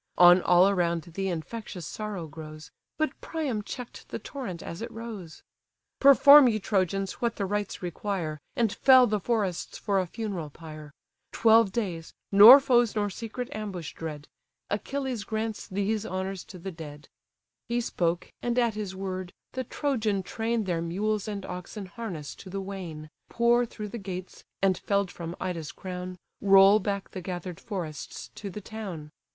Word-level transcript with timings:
On 0.17 0.41
all 0.41 0.67
around 0.67 1.03
the 1.03 1.27
infectious 1.29 1.85
sorrow 1.85 2.25
grows; 2.25 2.71
But 2.97 3.21
Priam 3.21 3.61
check'd 3.61 4.09
the 4.09 4.17
torrent 4.17 4.63
as 4.63 4.81
it 4.81 4.89
rose: 4.89 5.43
"Perform, 5.99 6.47
ye 6.47 6.57
Trojans! 6.57 7.11
what 7.21 7.35
the 7.35 7.45
rites 7.45 7.83
require, 7.83 8.39
And 8.55 8.73
fell 8.73 9.05
the 9.05 9.19
forests 9.19 9.77
for 9.77 9.99
a 9.99 10.07
funeral 10.07 10.49
pyre; 10.49 10.91
Twelve 11.31 11.71
days, 11.71 12.15
nor 12.31 12.59
foes 12.59 12.95
nor 12.95 13.11
secret 13.11 13.47
ambush 13.51 13.93
dread; 13.93 14.27
Achilles 14.71 15.23
grants 15.23 15.67
these 15.67 16.03
honours 16.03 16.43
to 16.45 16.57
the 16.57 16.71
dead." 16.71 17.01
FUNERAL 17.07 17.07
OF 17.07 17.61
HECTOR 17.61 17.67
He 17.69 17.81
spoke, 17.81 18.33
and, 18.41 18.57
at 18.57 18.73
his 18.73 18.95
word, 18.95 19.31
the 19.51 19.63
Trojan 19.65 20.23
train 20.23 20.63
Their 20.63 20.81
mules 20.81 21.27
and 21.27 21.45
oxen 21.45 21.85
harness 21.85 22.33
to 22.37 22.49
the 22.49 22.59
wain, 22.59 23.11
Pour 23.29 23.67
through 23.67 23.89
the 23.89 23.99
gates, 23.99 24.43
and 24.63 24.79
fell'd 24.79 25.11
from 25.11 25.35
Ida's 25.39 25.71
crown, 25.71 26.17
Roll 26.41 26.79
back 26.79 27.11
the 27.11 27.21
gather'd 27.21 27.59
forests 27.59 28.31
to 28.33 28.49
the 28.49 28.61
town. 28.61 29.11